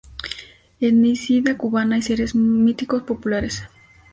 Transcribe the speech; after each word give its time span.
Etnicidad 0.79 1.57
cubana 1.57 1.95
y 1.99 2.01
seres 2.01 2.33
míticos 2.33 3.03
populares. 3.03 3.61